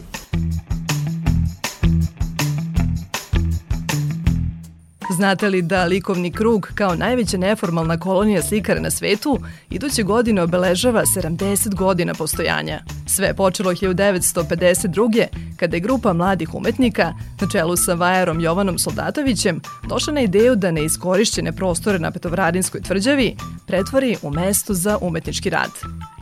Znate 5.17 5.49
li 5.49 5.61
da 5.61 5.83
likovni 5.83 6.31
krug 6.31 6.71
kao 6.75 6.95
najveća 6.95 7.37
neformalna 7.37 7.99
kolonija 7.99 8.41
slikara 8.41 8.79
na 8.79 8.91
svetu 8.91 9.39
iduće 9.69 10.03
godine 10.03 10.41
obeležava 10.41 11.03
70 11.15 11.75
godina 11.75 12.13
postojanja? 12.13 12.83
Sve 13.05 13.33
počelo 13.33 13.71
1952. 13.71 15.27
kada 15.55 15.75
je 15.75 15.79
grupa 15.79 16.13
mladih 16.13 16.55
umetnika 16.55 17.13
na 17.41 17.47
čelu 17.51 17.75
sa 17.75 17.93
vajarom 17.93 18.41
Jovanom 18.41 18.79
Soldatovićem 18.79 19.61
došla 19.89 20.13
na 20.13 20.21
ideju 20.21 20.55
da 20.55 20.71
neiskorišćene 20.71 21.51
prostore 21.51 21.99
na 21.99 22.11
Petovradinskoj 22.11 22.81
tvrđavi 22.81 23.35
pretvori 23.67 24.15
u 24.21 24.29
mesto 24.29 24.73
za 24.73 24.97
umetnički 25.01 25.49
rad. 25.49 25.71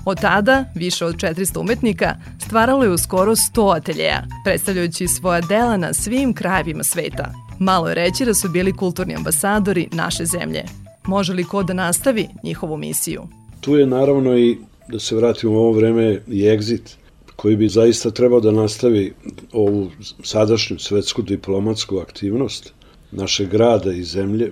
Od 0.05 0.21
tada, 0.21 0.65
više 0.75 1.05
od 1.05 1.15
400 1.15 1.59
umetnika 1.59 2.15
stvaralo 2.45 2.83
je 2.83 2.89
u 2.89 2.97
skoro 2.97 3.31
100 3.35 3.77
ateljeja, 3.77 4.23
predstavljajući 4.43 5.07
svoja 5.07 5.41
dela 5.41 5.77
na 5.77 5.93
svim 5.93 6.33
krajevima 6.33 6.83
sveta. 6.83 7.31
Malo 7.59 7.89
je 7.89 7.95
reći 7.95 8.25
da 8.25 8.33
su 8.33 8.49
bili 8.49 8.73
kulturni 8.73 9.15
ambasadori 9.15 9.89
naše 9.91 10.25
zemlje. 10.25 10.63
Može 11.05 11.33
li 11.33 11.43
ko 11.43 11.63
da 11.63 11.73
nastavi 11.73 12.27
njihovu 12.43 12.77
misiju? 12.77 13.23
Tu 13.61 13.77
je 13.77 13.85
naravno 13.85 14.37
i, 14.37 14.57
da 14.87 14.99
se 14.99 15.15
vratimo 15.15 15.53
u 15.53 15.57
ovo 15.57 15.71
vreme, 15.71 16.21
i 16.27 16.41
Exit, 16.41 16.95
koji 17.35 17.55
bi 17.55 17.69
zaista 17.69 18.11
trebao 18.11 18.39
da 18.39 18.51
nastavi 18.51 19.13
ovu 19.51 19.91
sadašnju 20.23 20.79
svetsku 20.79 21.21
diplomatsku 21.21 21.97
aktivnost 21.97 22.73
našeg 23.11 23.49
grada 23.49 23.91
i 23.91 24.03
zemlje, 24.03 24.51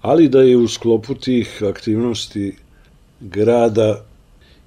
ali 0.00 0.28
da 0.28 0.40
je 0.40 0.56
u 0.56 0.68
sklopu 0.68 1.14
tih 1.14 1.62
aktivnosti 1.68 2.56
grada 3.20 4.04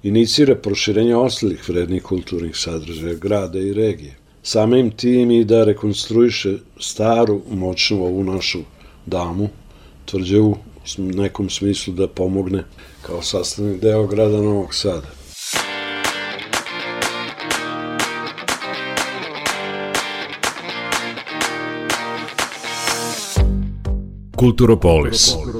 inicira 0.04 0.54
proširenje 0.54 1.16
ostalih 1.16 1.68
vrednih 1.68 2.02
kulturnih 2.02 2.56
sadržaja 2.56 3.14
grada 3.14 3.58
i 3.58 3.72
regije. 3.72 4.16
Samim 4.42 4.90
tim 4.90 5.30
i 5.30 5.44
da 5.44 5.64
rekonstruiše 5.64 6.56
staru, 6.80 7.40
moćnu 7.50 8.04
ovu 8.04 8.24
našu 8.24 8.58
damu, 9.06 9.48
tvrđevu, 10.04 10.58
u 10.98 11.02
nekom 11.02 11.50
smislu 11.50 11.94
da 11.94 12.08
pomogne 12.08 12.64
kao 13.02 13.22
sastavni 13.22 13.78
deo 13.78 14.06
grada 14.06 14.36
Novog 14.36 14.74
Sada. 14.74 15.06
Kulturopolis. 24.36 25.32
Kulturopolis. 25.32 25.53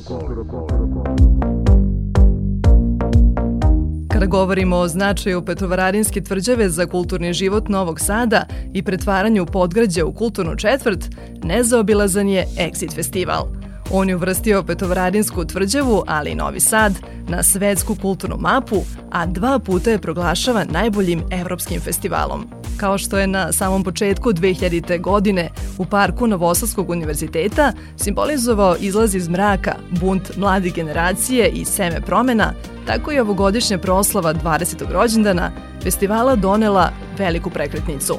Govorimo 4.35 4.76
o 4.76 4.88
značaju 4.88 5.45
Petrovaradinske 5.45 6.21
tvrđave 6.21 6.69
za 6.69 6.87
kulturni 6.87 7.33
život 7.33 7.69
Novog 7.69 8.00
Sada 8.00 8.47
i 8.73 8.83
pretvaranju 8.83 9.47
podgrađa 9.47 10.05
u 10.05 10.12
kulturnu 10.12 10.57
četvrt, 10.57 11.05
nezaobilazan 11.43 12.29
je 12.29 12.47
Exit 12.59 12.95
festival– 12.95 13.47
On 13.91 14.09
je 14.09 14.17
uvrstio 14.17 14.62
Petrovaradinsku 14.62 15.45
tvrđavu, 15.45 16.03
ali 16.07 16.31
i 16.31 16.35
Novi 16.35 16.61
Sad, 16.61 16.93
na 17.29 17.43
svetsku 17.43 17.97
kulturnu 18.03 18.37
mapu, 18.38 18.76
a 19.11 19.26
dva 19.26 19.59
puta 19.59 19.91
je 19.91 19.99
proglašava 19.99 20.64
najboljim 20.64 21.23
evropskim 21.31 21.81
festivalom. 21.81 22.63
Kao 22.76 22.99
što 22.99 23.19
je 23.19 23.26
na 23.26 23.52
samom 23.52 23.85
početku 23.85 24.33
2000. 24.33 25.00
godine 25.00 25.50
u 25.78 25.85
parku 25.85 26.26
Novosadskog 26.26 26.90
univerziteta 26.90 27.73
simbolizovao 27.97 28.76
izlaz 28.81 29.14
iz 29.14 29.28
mraka, 29.28 29.75
bunt 29.90 30.37
mlade 30.37 30.71
generacije 30.71 31.49
i 31.49 31.64
seme 31.64 32.00
promena, 32.00 32.52
tako 32.87 33.12
i 33.12 33.19
ovogodišnja 33.19 33.78
proslava 33.78 34.35
20. 34.35 34.93
rođendana 34.93 35.50
festivala 35.83 36.37
donela 36.37 36.90
veliku 37.19 37.50
prekretnicu. 37.50 38.19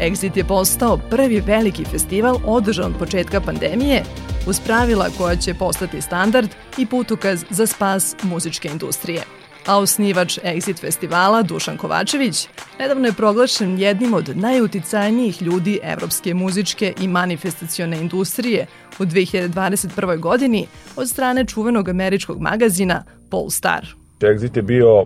Exit 0.00 0.36
je 0.36 0.44
postao 0.44 0.98
prvi 1.10 1.40
veliki 1.40 1.84
festival 1.84 2.36
održan 2.46 2.92
od 2.92 2.98
početka 2.98 3.40
pandemije 3.40 4.02
uz 4.46 4.60
pravila 4.60 5.06
koja 5.18 5.36
će 5.36 5.54
postati 5.54 6.00
standard 6.00 6.48
i 6.78 6.86
putukaz 6.86 7.44
za 7.50 7.66
spas 7.66 8.16
muzičke 8.22 8.68
industrije. 8.68 9.39
A 9.66 9.78
osnivač 9.78 10.38
Exit 10.38 10.80
festivala 10.80 11.42
Dušan 11.42 11.76
Kovačević 11.76 12.48
nedavno 12.78 13.06
je 13.06 13.12
proglašen 13.12 13.78
jednim 13.78 14.14
od 14.14 14.36
najuticajnijih 14.36 15.42
ljudi 15.42 15.80
evropske 15.82 16.34
muzičke 16.34 16.94
i 17.00 17.08
manifestacione 17.08 18.00
industrije 18.00 18.66
u 18.98 19.02
2021. 19.04 20.18
godini 20.20 20.66
od 20.96 21.08
strane 21.08 21.44
čuvenog 21.44 21.88
američkog 21.88 22.40
magazina 22.40 23.04
Polestar. 23.30 23.99
Exit 24.20 24.56
je 24.56 24.62
bio 24.62 25.04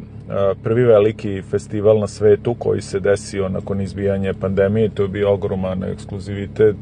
prvi 0.62 0.84
veliki 0.84 1.42
festival 1.42 1.98
na 1.98 2.06
svetu 2.06 2.54
koji 2.54 2.80
se 2.80 3.00
desio 3.00 3.48
nakon 3.48 3.80
izbijanja 3.80 4.34
pandemije. 4.40 4.88
To 4.88 5.02
je 5.02 5.08
bio 5.08 5.32
ogroman 5.32 5.84
ekskluzivitet. 5.84 6.76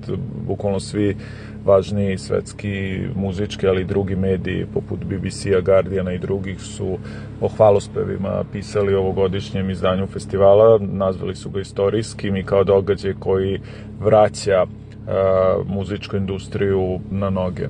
Bukvalno 0.46 0.80
svi 0.80 1.16
važniji 1.64 2.18
svetski 2.18 3.00
muzički, 3.14 3.66
ali 3.66 3.80
i 3.80 3.84
drugi 3.84 4.16
mediji 4.16 4.66
poput 4.74 4.98
BBC-a, 5.04 5.60
Guardiana 5.60 6.12
i 6.12 6.18
drugih 6.18 6.60
su 6.60 6.98
o 7.40 7.48
hvalospevima 7.48 8.44
pisali 8.52 8.94
ovogodišnjem 8.94 9.70
izdanju 9.70 10.06
festivala, 10.06 10.78
nazvali 10.78 11.34
su 11.34 11.50
ga 11.50 11.60
istorijskim 11.60 12.36
i 12.36 12.44
kao 12.44 12.64
događaj 12.64 13.14
koji 13.18 13.60
vraća 14.00 14.62
uh, 14.62 15.68
muzičku 15.68 16.16
industriju 16.16 17.00
na 17.10 17.30
noge. 17.30 17.68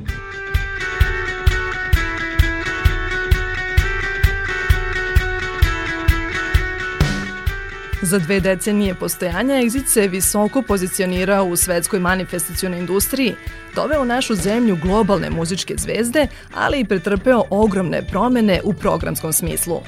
Za 8.05 8.19
dve 8.19 8.41
decenije 8.41 8.95
postojanja 8.95 9.55
Exit 9.55 9.87
se 9.87 10.09
visoko 10.09 10.63
pozicionirao 10.63 11.45
u 11.45 11.57
svetskoj 11.57 12.01
manifestacijonoj 12.01 12.79
industriji, 12.79 13.35
doveo 13.75 14.05
našu 14.05 14.35
zemlju 14.35 14.79
globalne 14.83 15.31
muzičke 15.31 15.75
zvezde, 15.79 16.27
ali 16.55 16.81
i 16.81 16.85
pretrpeo 16.85 17.43
ogromne 17.51 18.03
promene 18.11 18.61
u 18.65 18.73
programskom 18.73 19.33
smislu. 19.33 19.81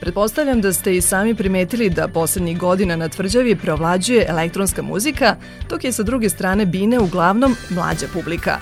Pretpostavljam 0.00 0.60
da 0.60 0.72
ste 0.72 0.96
i 0.96 1.00
sami 1.00 1.34
primetili 1.34 1.90
da 1.90 2.08
poslednjih 2.08 2.58
godina 2.58 2.96
na 2.96 3.08
tvrđavi 3.08 3.56
preovlađuje 3.56 4.26
elektronska 4.28 4.82
muzika, 4.82 5.36
dok 5.68 5.84
je 5.84 5.92
sa 5.92 6.02
druge 6.02 6.28
strane 6.28 6.66
bine 6.66 6.98
uglavnom 6.98 7.56
mlađa 7.70 8.06
publika. 8.12 8.58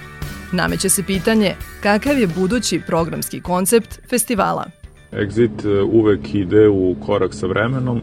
Nameće 0.52 0.88
se 0.88 1.02
pitanje 1.02 1.54
kakav 1.82 2.18
je 2.18 2.26
budući 2.26 2.80
programski 2.86 3.40
koncept 3.40 4.00
festivala. 4.10 4.64
Exit 5.12 5.64
e, 5.64 5.82
uvek 5.82 6.34
ide 6.34 6.68
u 6.68 6.96
korak 7.06 7.34
sa 7.34 7.46
vremenom, 7.46 8.00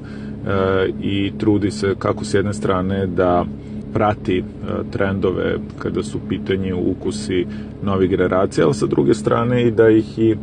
i 1.02 1.32
trudi 1.38 1.72
se 1.72 1.96
kako 2.00 2.26
s 2.26 2.34
jedne 2.34 2.54
strane 2.54 3.08
da 3.08 3.46
prati 3.94 4.44
trendove 4.92 5.56
kada 5.80 6.04
su 6.04 6.20
pitanji 6.30 6.74
ukusi 6.74 7.46
novih 7.84 8.10
generacija, 8.10 8.66
ali 8.66 8.74
sa 8.74 8.86
druge 8.86 9.14
strane 9.14 9.68
i 9.68 9.72
da 9.72 9.90
ih 9.90 10.20
i 10.20 10.36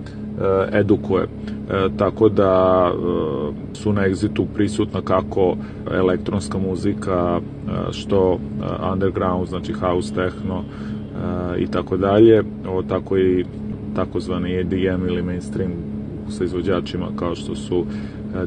edukuje. 0.73 1.27
Tako 1.97 2.29
da 2.29 2.91
su 3.73 3.93
na 3.93 4.09
Exitu 4.09 4.47
prisutna 4.55 5.01
kako 5.01 5.57
elektronska 5.95 6.59
muzika, 6.59 7.41
što 7.91 8.39
underground, 8.93 9.49
znači 9.49 9.73
house, 9.73 10.15
techno 10.15 10.65
i 11.59 11.67
tako 11.67 11.97
dalje, 11.97 12.43
tako 12.89 13.19
i 13.19 13.45
takozvani 13.95 14.55
EDM 14.55 15.07
ili 15.07 15.23
mainstream 15.23 15.73
sa 16.29 16.45
izvođačima 16.45 17.07
kao 17.17 17.35
što 17.35 17.55
su 17.55 17.85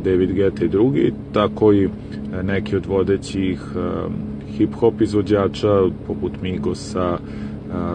David 0.03 0.35
Guetta 0.35 0.65
i 0.65 0.69
drugi, 0.69 1.13
tako 1.33 1.73
i 1.73 1.89
neki 2.43 2.75
od 2.75 2.85
vodećih 2.85 3.59
hip-hop 4.57 5.01
izvođača 5.01 5.81
poput 6.07 6.31
Migosa, 6.41 7.17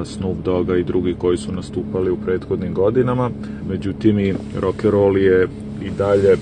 Snoop 0.05 0.37
Dogga 0.45 0.77
i 0.77 0.85
drugi 0.85 1.15
koji 1.19 1.37
su 1.37 1.53
nastupali 1.53 2.11
u 2.11 2.17
prethodnim 2.17 2.75
godinama. 2.75 3.31
Međutim 3.69 4.19
i 4.19 4.35
rock 4.61 4.85
and 4.85 4.95
roll 4.95 5.19
je 5.19 5.49
i 5.85 5.91
dalje 5.99 6.37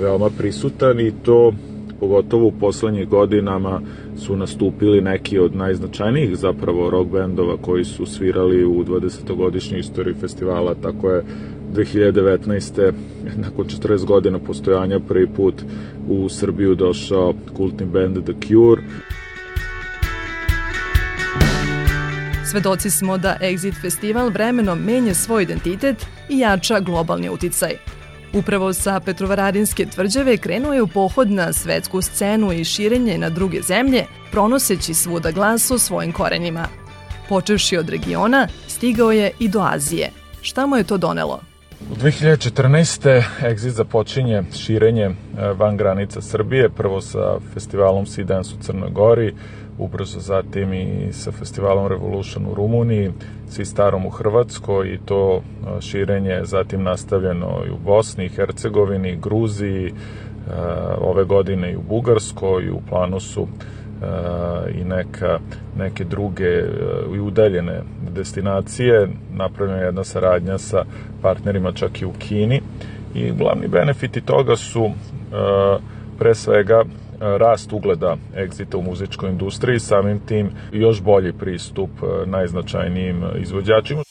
veoma 0.00 0.30
prisutan 0.38 1.00
i 1.00 1.12
to 1.22 1.52
pogotovo 2.00 2.46
u 2.46 2.52
poslednjih 2.60 3.08
godinama 3.08 3.80
su 4.16 4.36
nastupili 4.36 5.00
neki 5.00 5.38
od 5.38 5.56
najznačajnijih 5.56 6.36
zapravo 6.36 6.90
rock 6.90 7.10
bendova 7.10 7.56
koji 7.56 7.84
su 7.84 8.06
svirali 8.06 8.64
u 8.64 8.84
20-godišnjoj 8.84 9.80
istoriji 9.80 10.14
festivala, 10.14 10.74
tako 10.74 11.10
je 11.10 11.24
2019. 11.72 12.92
nakon 13.36 13.66
40 13.66 14.04
godina 14.04 14.38
postojanja 14.38 15.00
prvi 15.00 15.26
put 15.26 15.54
u 16.08 16.28
Srbiju 16.28 16.74
došao 16.74 17.34
kultni 17.56 17.86
band 17.86 18.24
The 18.24 18.32
Cure. 18.48 18.82
Svedoci 22.50 22.90
smo 22.90 23.18
da 23.18 23.36
Exit 23.40 23.80
Festival 23.80 24.28
vremenom 24.30 24.78
menja 24.78 25.14
svoj 25.14 25.42
identitet 25.42 26.06
i 26.28 26.38
jača 26.38 26.80
globalni 26.80 27.30
uticaj. 27.30 27.70
Upravo 28.32 28.72
sa 28.72 29.00
Petrovaradinske 29.00 29.86
tvrđave 29.86 30.36
krenuo 30.36 30.72
je 30.72 30.82
u 30.82 30.86
pohod 30.86 31.30
na 31.30 31.52
svetsku 31.52 32.02
scenu 32.02 32.52
i 32.52 32.64
širenje 32.64 33.18
na 33.18 33.30
druge 33.30 33.62
zemlje, 33.62 34.04
pronoseći 34.30 34.94
svuda 34.94 35.30
glas 35.30 35.70
o 35.70 35.78
svojim 35.78 36.12
korenjima. 36.12 36.68
Počevši 37.28 37.76
od 37.76 37.88
regiona, 37.88 38.48
stigao 38.68 39.12
je 39.12 39.30
i 39.38 39.48
do 39.48 39.60
Azije. 39.60 40.10
Šta 40.42 40.66
mu 40.66 40.76
je 40.76 40.84
to 40.84 40.98
donelo? 40.98 41.51
U 41.90 41.94
2014. 41.94 43.22
Exit 43.42 43.70
započinje 43.70 44.42
širenje 44.56 45.04
e, 45.04 45.12
van 45.56 45.76
granica 45.76 46.20
Srbije, 46.20 46.70
prvo 46.70 47.00
sa 47.00 47.38
festivalom 47.54 48.06
Sea 48.06 48.24
Dance 48.24 48.54
u 48.54 48.62
Crnoj 48.62 48.90
Gori, 48.90 49.34
ubrzo 49.78 50.20
zatim 50.20 50.74
i 50.74 51.12
sa 51.12 51.32
festivalom 51.32 51.86
Revolution 51.86 52.46
u 52.46 52.54
Rumuniji, 52.54 53.12
svi 53.48 53.64
starom 53.64 54.06
u 54.06 54.10
Hrvatskoj 54.10 54.88
i 54.88 54.98
to 55.04 55.42
e, 55.42 55.80
širenje 55.80 56.40
zatim 56.44 56.82
nastavljeno 56.82 57.62
i 57.66 57.70
u 57.70 57.78
Bosni 57.84 58.28
Hercegovini, 58.28 59.16
Gruziji, 59.16 59.86
e, 59.86 59.92
ove 60.98 61.24
godine 61.24 61.72
i 61.72 61.76
u 61.76 61.82
Bugarskoj 61.82 62.70
u 62.70 62.80
planu 62.88 63.20
su 63.20 63.48
i 64.74 64.84
neka, 64.84 65.38
neke 65.76 66.04
druge 66.04 66.62
i 67.14 67.20
udaljene 67.20 67.82
destinacije. 68.14 69.08
Napravljena 69.34 69.80
je 69.80 69.86
jedna 69.86 70.04
saradnja 70.04 70.58
sa 70.58 70.84
partnerima 71.22 71.72
čak 71.72 72.02
i 72.02 72.04
u 72.04 72.12
Kini 72.18 72.60
i 73.14 73.30
glavni 73.30 73.68
benefiti 73.68 74.20
toga 74.20 74.56
su 74.56 74.90
pre 76.18 76.34
svega 76.34 76.84
rast 77.20 77.72
ugleda 77.72 78.16
Exita 78.36 78.76
u 78.76 78.82
muzičkoj 78.82 79.30
industriji, 79.30 79.78
samim 79.78 80.20
tim 80.20 80.50
još 80.72 81.02
bolji 81.02 81.32
pristup 81.32 81.90
najznačajnijim 82.26 83.24
izvođačima. 83.38 84.02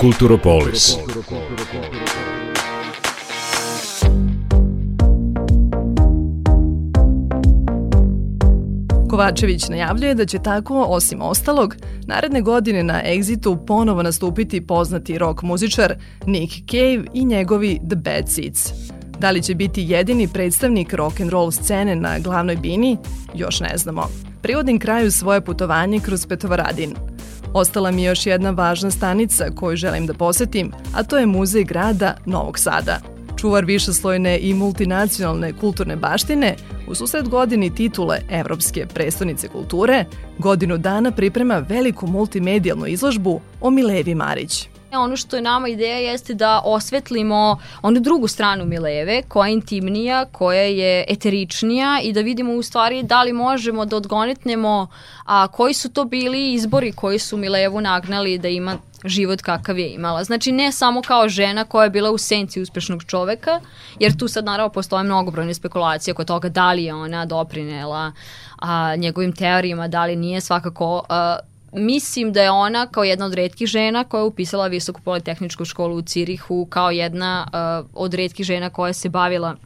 Kulturopolis. 0.00 0.98
Kovačević 9.18 9.68
najavljuje 9.68 10.14
da 10.14 10.26
će 10.26 10.38
tako, 10.38 10.84
osim 10.88 11.22
ostalog, 11.22 11.76
naredne 12.06 12.40
godine 12.40 12.82
na 12.82 13.02
Exitu 13.04 13.66
ponovo 13.66 14.02
nastupiti 14.02 14.66
poznati 14.66 15.18
rock 15.18 15.42
muzičar 15.42 15.94
Nick 16.26 16.52
Cave 16.70 17.04
i 17.14 17.24
njegovi 17.24 17.78
The 17.88 17.96
Bad 17.96 18.28
Seeds. 18.28 18.72
Da 19.18 19.30
li 19.30 19.42
će 19.42 19.54
biti 19.54 19.82
jedini 19.88 20.28
predstavnik 20.28 20.92
rock 20.92 21.20
and 21.20 21.30
roll 21.30 21.50
scene 21.50 21.96
na 21.96 22.18
glavnoj 22.18 22.56
bini, 22.56 22.96
još 23.34 23.60
ne 23.60 23.76
znamo. 23.76 24.08
Privodim 24.42 24.78
kraju 24.78 25.10
svoje 25.10 25.40
putovanje 25.40 26.00
kroz 26.00 26.26
Petovaradin. 26.26 26.94
Ostala 27.52 27.90
mi 27.90 28.02
je 28.02 28.08
još 28.08 28.26
jedna 28.26 28.50
važna 28.50 28.90
stanica 28.90 29.50
koju 29.54 29.76
želim 29.76 30.06
da 30.06 30.14
posetim, 30.14 30.72
a 30.94 31.02
to 31.02 31.18
je 31.18 31.26
muzej 31.26 31.64
grada 31.64 32.16
Novog 32.26 32.58
Sada– 32.58 33.00
čuvar 33.38 33.64
višeslojne 33.64 34.38
i 34.38 34.54
multinacionalne 34.54 35.52
kulturne 35.52 35.96
baštine, 35.96 36.56
u 36.88 36.94
susret 36.94 37.28
godini 37.28 37.74
titule 37.74 38.20
Evropske 38.30 38.86
prestonice 38.94 39.48
kulture, 39.48 40.04
godinu 40.38 40.78
dana 40.78 41.10
priprema 41.10 41.58
veliku 41.58 42.06
multimedijalnu 42.06 42.86
izložbu 42.86 43.40
o 43.60 43.70
Milevi 43.70 44.14
Marić. 44.14 44.68
Ono 44.92 45.16
što 45.16 45.36
je 45.36 45.42
nama 45.42 45.68
ideja 45.68 45.98
jeste 45.98 46.34
da 46.34 46.60
osvetlimo 46.64 47.58
onu 47.82 48.00
drugu 48.00 48.28
stranu 48.28 48.64
Mileve, 48.64 49.22
koja 49.22 49.48
je 49.48 49.54
intimnija, 49.54 50.24
koja 50.24 50.62
je 50.62 51.04
eteričnija 51.08 52.00
i 52.02 52.12
da 52.12 52.20
vidimo 52.20 52.52
u 52.52 52.62
stvari 52.62 53.02
da 53.02 53.22
li 53.22 53.32
možemo 53.32 53.84
da 53.84 53.96
odgonetnemo 53.96 54.86
a, 55.24 55.48
koji 55.48 55.74
su 55.74 55.92
to 55.92 56.04
bili 56.04 56.52
izbori 56.52 56.92
koji 56.92 57.18
su 57.18 57.36
Milevu 57.36 57.80
nagnali 57.80 58.38
da 58.38 58.48
ima 58.48 58.76
život 59.04 59.42
kakav 59.42 59.78
je 59.78 59.94
imala. 59.94 60.24
Znači 60.24 60.52
ne 60.52 60.72
samo 60.72 61.02
kao 61.02 61.28
žena 61.28 61.64
koja 61.64 61.84
je 61.84 61.90
bila 61.90 62.10
u 62.10 62.18
senci 62.18 62.60
uspešnog 62.60 63.04
čoveka, 63.04 63.60
jer 64.00 64.16
tu 64.16 64.28
sad 64.28 64.44
naravno 64.44 64.72
postoje 64.72 65.04
mnogobrojne 65.04 65.54
spekulacije 65.54 66.12
oko 66.12 66.24
toga 66.24 66.48
da 66.48 66.72
li 66.72 66.84
je 66.84 66.94
ona 66.94 67.26
doprinela 67.26 68.12
a, 68.58 68.96
njegovim 68.96 69.32
teorijama, 69.32 69.88
da 69.88 70.04
li 70.04 70.16
nije 70.16 70.40
svakako 70.40 71.02
a, 71.08 71.38
mislim 71.72 72.32
da 72.32 72.42
je 72.42 72.50
ona 72.50 72.86
kao 72.86 73.04
jedna 73.04 73.26
od 73.26 73.34
redkih 73.34 73.68
žena 73.68 74.04
koja 74.04 74.20
je 74.20 74.24
upisala 74.24 74.66
visoku 74.66 75.00
politehničku 75.00 75.64
školu 75.64 75.96
u 75.96 76.02
Cirihu, 76.02 76.66
kao 76.70 76.90
jedna 76.90 77.46
uh, 77.46 77.90
od 77.94 78.14
redkih 78.14 78.46
žena 78.46 78.70
koja 78.70 78.92
se 78.92 79.08
bavila 79.08 79.56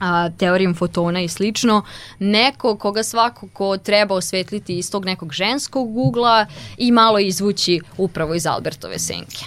a, 0.00 0.30
teorijom 0.30 0.74
fotona 0.74 1.20
i 1.20 1.28
slično, 1.28 1.82
neko 2.18 2.76
koga 2.76 3.02
svako 3.02 3.48
ko 3.52 3.76
treba 3.76 4.14
osvetliti 4.14 4.78
iz 4.78 4.90
tog 4.90 5.04
nekog 5.04 5.32
ženskog 5.32 5.96
ugla 5.96 6.46
i 6.78 6.92
malo 6.92 7.18
izvući 7.18 7.80
upravo 7.96 8.34
iz 8.34 8.46
Albertove 8.46 8.98
senke. 8.98 9.44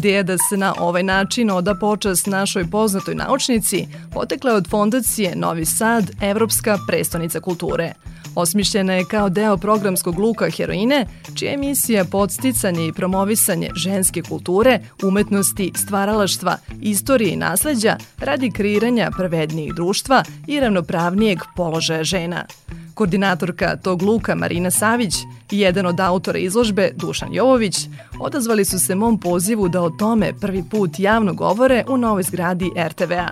Ideja 0.00 0.22
da 0.22 0.38
se 0.38 0.56
na 0.56 0.74
ovaj 0.78 1.02
način 1.02 1.50
oda 1.50 1.74
počast 1.74 2.26
našoj 2.26 2.70
poznatoj 2.70 3.14
naučnici 3.14 3.86
potekla 4.12 4.50
je 4.50 4.56
od 4.56 4.68
fondacije 4.70 5.36
Novi 5.36 5.64
Sad, 5.64 6.10
Evropska 6.22 6.78
prestonica 6.88 7.40
kulture– 7.40 7.92
Osmišljena 8.34 8.92
je 8.92 9.04
kao 9.04 9.28
deo 9.28 9.56
programskog 9.56 10.18
luka 10.18 10.50
heroine, 10.50 11.06
čija 11.34 11.50
je 11.50 11.56
misija 11.56 12.04
podsticanje 12.04 12.86
i 12.86 12.92
promovisanje 12.92 13.70
ženske 13.74 14.22
kulture, 14.22 14.80
umetnosti, 15.02 15.72
stvaralaštva, 15.76 16.56
istorije 16.80 17.32
i 17.32 17.36
nasleđa 17.36 17.96
radi 18.18 18.50
kreiranja 18.50 19.10
pravednijeg 19.16 19.72
društva 19.74 20.24
i 20.46 20.60
ravnopravnijeg 20.60 21.38
položaja 21.56 22.04
žena. 22.04 22.44
Koordinatorka 23.00 23.76
tog 23.76 24.02
luka 24.02 24.34
Marina 24.34 24.70
Savić 24.70 25.14
i 25.50 25.60
jedan 25.60 25.86
od 25.86 26.00
autora 26.00 26.38
izložbe 26.38 26.90
Dušan 26.96 27.28
Jovović 27.32 27.76
odazvali 28.20 28.64
su 28.64 28.78
se 28.78 28.94
mom 28.94 29.20
pozivu 29.20 29.68
da 29.68 29.82
o 29.82 29.90
tome 29.90 30.32
prvi 30.40 30.64
put 30.70 30.90
javno 30.98 31.34
govore 31.34 31.84
u 31.88 31.96
novoj 31.96 32.22
zgradi 32.22 32.70
RTV-a. 32.88 33.28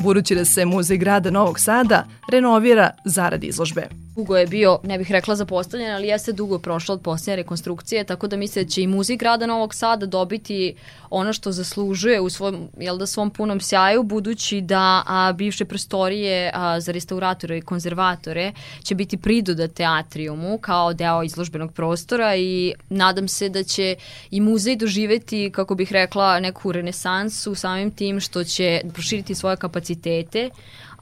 Budući 0.00 0.34
da 0.34 0.44
se 0.44 0.64
Muzej 0.64 0.96
grada 0.96 1.30
Novog 1.30 1.60
Sada 1.60 2.06
renovira 2.32 2.90
zarad 3.04 3.44
izložbe 3.44 3.88
dugo 4.16 4.36
je 4.36 4.46
bio, 4.46 4.78
ne 4.82 4.98
bih 4.98 5.10
rekla 5.10 5.36
zapostavljen, 5.36 5.94
ali 5.94 6.08
jeste 6.08 6.32
dugo 6.32 6.58
prošlo 6.58 6.94
od 6.94 7.00
posljednje 7.00 7.36
rekonstrukcije, 7.36 8.04
tako 8.04 8.26
da 8.28 8.36
misle 8.36 8.64
da 8.64 8.70
će 8.70 8.82
i 8.82 8.86
muzik 8.86 9.20
grada 9.20 9.46
Novog 9.46 9.74
Sada 9.74 10.06
dobiti 10.06 10.74
ono 11.10 11.32
što 11.32 11.52
zaslužuje 11.52 12.20
u 12.20 12.30
svom, 12.30 12.68
jel 12.78 12.98
da, 12.98 13.06
svom 13.06 13.30
punom 13.30 13.60
sjaju, 13.60 14.02
budući 14.02 14.60
da 14.60 15.02
a, 15.06 15.32
bivše 15.32 15.64
prostorije 15.64 16.50
a, 16.54 16.80
za 16.80 16.92
restauratore 16.92 17.58
i 17.58 17.60
konzervatore 17.60 18.52
će 18.82 18.94
biti 18.94 19.16
pridodate 19.16 19.84
atriumu 19.84 20.58
kao 20.58 20.92
deo 20.92 21.22
izložbenog 21.22 21.72
prostora 21.72 22.36
i 22.36 22.74
nadam 22.88 23.28
se 23.28 23.48
da 23.48 23.62
će 23.62 23.96
i 24.30 24.40
muzej 24.40 24.76
doživeti, 24.76 25.50
kako 25.54 25.74
bih 25.74 25.92
rekla, 25.92 26.40
neku 26.40 26.72
renesansu 26.72 27.54
samim 27.54 27.90
tim 27.90 28.20
što 28.20 28.44
će 28.44 28.80
proširiti 28.94 29.34
svoje 29.34 29.56
kapacitete, 29.56 30.50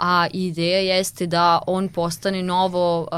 a 0.00 0.26
ideja 0.32 0.78
jeste 0.78 1.26
da 1.26 1.60
on 1.66 1.88
postane 1.88 2.42
novo 2.42 3.00
uh, 3.00 3.08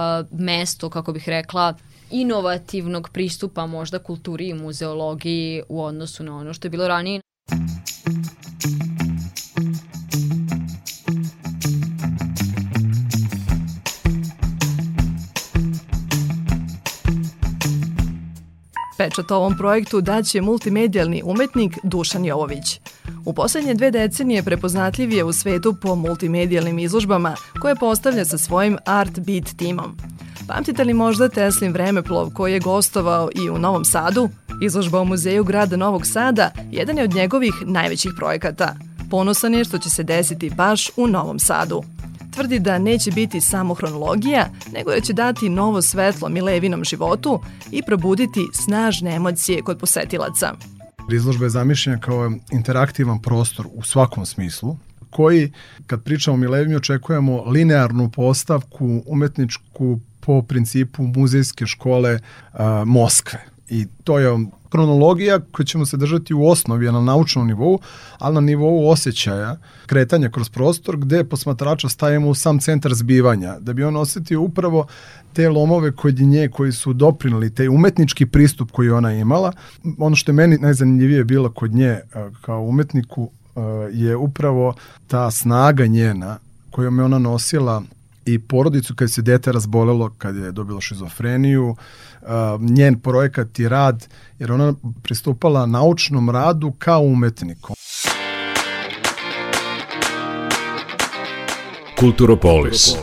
mesto, 0.40 0.90
kako 0.90 1.12
bih 1.12 1.29
rekla, 1.29 1.75
inovativnog 2.11 3.09
pristupa 3.12 3.66
možda 3.66 3.99
kulturi 3.99 4.49
i 4.49 4.55
muzeologiji 4.55 5.62
u 5.68 5.83
odnosu 5.83 6.25
na 6.25 6.37
ono 6.37 6.55
što 6.55 6.66
je 6.66 6.71
bilo 6.71 6.88
ranije. 6.88 7.21
Pečat 18.99 19.31
ovom 19.31 19.57
projektu 19.59 20.01
daće 20.01 20.40
multimedijalni 20.40 21.23
umetnik 21.25 21.79
Dušan 21.83 22.25
Jovović. 22.25 22.81
U 23.25 23.33
poslednje 23.33 23.75
dve 23.75 23.91
decenije 23.91 24.43
prepoznatljiv 24.43 25.13
je 25.13 25.25
u 25.25 25.33
svetu 25.33 25.75
po 25.83 25.95
multimedijalnim 25.95 26.79
izložbama 26.79 27.37
koje 27.61 27.77
postavlja 27.77 28.25
sa 28.25 28.39
svojim 28.39 28.79
Art 28.87 29.19
Beat 29.19 29.57
timom. 29.57 29.97
Pamtite 30.49 30.85
li 30.85 30.95
možda 30.95 31.29
Teslin 31.29 31.73
vremeplov 31.73 32.31
koji 32.35 32.53
je 32.53 32.61
gostovao 32.61 33.31
i 33.35 33.51
u 33.51 33.59
Novom 33.59 33.85
Sadu? 33.85 34.29
Izložba 34.63 35.01
u 35.01 35.05
Muzeju 35.05 35.45
grada 35.45 35.77
Novog 35.77 36.07
Sada 36.07 36.51
jedan 36.71 36.99
je 36.99 37.05
od 37.05 37.15
njegovih 37.15 37.55
najvećih 37.67 38.11
projekata. 38.17 38.75
Ponosan 39.11 39.55
je 39.55 39.65
što 39.65 39.79
će 39.79 39.91
se 39.91 40.03
desiti 40.03 40.51
baš 40.51 40.91
u 40.97 41.07
Novom 41.07 41.39
Sadu 41.39 41.83
tvrdi 42.33 42.59
da 42.59 42.79
neće 42.79 43.11
biti 43.11 43.41
samo 43.41 43.75
hronologija, 43.75 44.49
nego 44.73 44.91
da 44.91 45.01
će 45.01 45.13
dati 45.13 45.49
novo 45.49 45.83
svetlo 45.83 46.29
Milevinom 46.29 46.85
životu 46.85 47.41
i 47.71 47.83
probuditi 47.83 48.41
snažne 48.53 49.15
emocije 49.15 49.63
kod 49.63 49.79
posetilaca. 49.79 50.55
Izložba 51.11 51.45
je 51.45 51.51
zamišljena 51.51 52.01
kao 52.01 52.33
interaktivan 52.53 53.23
prostor 53.23 53.67
u 53.75 53.83
svakom 53.83 54.27
smislu, 54.27 54.77
koji, 55.11 55.53
kad 55.87 56.03
pričamo 56.03 56.35
o 56.35 56.38
Milevimi, 56.38 56.77
očekujemo 56.77 57.45
linearnu 57.45 58.11
postavku 58.11 59.03
umetničku 59.07 60.01
po 60.21 60.43
principu 60.43 61.03
muzejske 61.03 61.67
škole 61.67 62.19
a, 62.53 62.85
Moskve. 62.87 63.45
I 63.69 63.87
to 64.05 64.19
je 64.19 64.47
kronologija 64.73 65.41
koju 65.53 65.67
ćemo 65.67 65.87
se 65.87 65.97
držati 65.97 66.35
u 66.35 66.47
osnovi 66.47 66.93
na 66.93 67.01
naučnom 67.01 67.47
nivou, 67.47 67.79
ali 68.19 68.35
na 68.35 68.41
nivou 68.41 68.89
osjećaja, 68.89 69.57
kretanja 69.87 70.31
kroz 70.31 70.49
prostor, 70.49 70.97
gde 70.97 71.25
posmatrača 71.25 71.89
stavimo 71.89 72.29
u 72.29 72.35
sam 72.35 72.59
centar 72.59 72.95
zbivanja, 72.95 73.59
da 73.61 73.73
bi 73.73 73.85
on 73.85 73.97
osetio 73.97 74.41
upravo 74.41 74.87
te 75.33 75.49
lomove 75.49 75.93
kod 75.93 76.21
nje 76.21 76.49
koji 76.49 76.73
su 76.73 76.93
doprinali, 76.93 77.55
te 77.55 77.69
umetnički 77.69 78.27
pristup 78.27 78.71
koji 78.71 78.91
ona 78.91 79.13
imala. 79.13 79.53
Ono 79.99 80.17
što 80.17 80.31
je 80.31 80.35
meni 80.35 80.59
najzanimljivije 80.59 81.25
bilo 81.25 81.51
kod 81.51 81.75
nje 81.75 82.01
kao 82.41 82.63
umetniku 82.63 83.31
je 83.93 84.17
upravo 84.17 84.75
ta 85.07 85.31
snaga 85.31 85.87
njena 85.87 86.39
kojom 86.71 86.99
je 86.99 87.05
ona 87.05 87.19
nosila 87.19 87.83
i 88.25 88.39
porodicu 88.39 88.95
kad 88.95 89.11
se 89.11 89.23
dete 89.23 89.53
razbolelo, 89.53 90.11
kad 90.19 90.37
je 90.37 90.53
dobilo 90.53 90.81
šizofreniju, 90.81 91.77
njen 92.61 93.01
projekat 93.01 93.59
i 93.59 93.69
rad, 93.69 94.09
jer 94.39 94.53
ona 94.53 94.75
pristupala 95.03 95.67
naučnom 95.67 96.31
radu 96.31 96.73
kao 96.79 97.01
umetnikom. 97.01 97.77
Kulturopolis. 101.99 102.97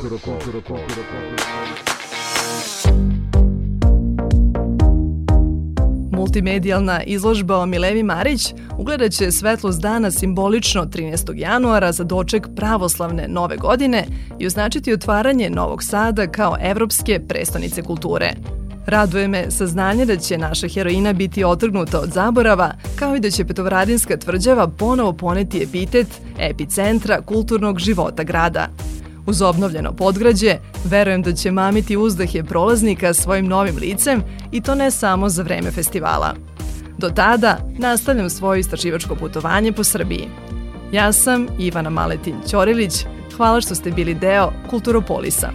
Multimedijalna 6.30 7.04
izložba 7.04 7.58
o 7.58 7.66
Milevi 7.66 8.04
Marić 8.04 8.54
ugledat 8.78 9.12
će 9.12 9.32
svetlost 9.32 9.82
dana 9.82 10.12
simbolično 10.12 10.86
13. 10.86 11.34
januara 11.36 11.92
za 11.92 12.04
doček 12.04 12.48
pravoslavne 12.56 13.28
nove 13.28 13.58
godine 13.58 14.06
i 14.40 14.48
označiti 14.48 14.94
otvaranje 14.94 15.50
Novog 15.50 15.84
Sada 15.84 16.28
kao 16.28 16.58
evropske 16.62 17.20
prestonice 17.28 17.82
kulture. 17.82 18.34
Raduje 18.86 19.28
me 19.28 19.52
saznanje 19.52 20.06
da 20.06 20.18
će 20.18 20.38
naša 20.38 20.68
heroina 20.68 21.14
biti 21.14 21.44
otrgnuta 21.44 22.00
od 22.00 22.10
zaborava, 22.14 22.72
kao 22.96 23.16
i 23.16 23.20
da 23.20 23.30
će 23.30 23.46
Petovradinska 23.46 24.18
tvrđava 24.18 24.68
ponovo 24.68 25.14
poneti 25.14 25.64
epitet 25.64 26.08
epicentra 26.40 27.22
kulturnog 27.22 27.80
života 27.80 28.24
grada. 28.24 28.68
Uz 29.30 29.42
obnovljeno 29.42 29.94
podgrađe, 29.94 30.58
verujem 30.86 31.22
da 31.22 31.34
će 31.34 31.52
mamiti 31.52 31.98
uzdahe 31.98 32.44
prolaznika 32.44 33.14
svojim 33.14 33.48
novim 33.48 33.78
licem 33.78 34.24
i 34.52 34.62
to 34.62 34.76
ne 34.76 34.92
samo 34.92 35.30
za 35.30 35.44
vreme 35.44 35.72
festivala. 35.72 36.36
Do 36.98 37.10
tada 37.10 37.58
nastavljam 37.78 38.30
svoje 38.30 38.60
istraživačko 38.60 39.16
putovanje 39.16 39.72
po 39.72 39.84
Srbiji. 39.84 40.28
Ja 40.92 41.12
sam 41.12 41.48
Ivana 41.60 41.90
Maletin 41.90 42.36
Ćorilić, 42.48 43.06
hvala 43.38 43.62
što 43.62 43.76
ste 43.76 43.92
bili 43.92 44.14
deo 44.14 44.52
Kulturopolisa. 44.70 45.50